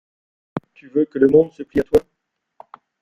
[0.73, 2.01] Tu veux que le monde se plie à toi.